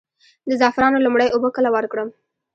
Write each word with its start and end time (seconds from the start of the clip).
د 0.49 0.51
زعفرانو 0.61 1.03
لومړۍ 1.05 1.27
اوبه 1.31 1.49
کله 1.55 1.69
ورکړم؟ 1.75 2.09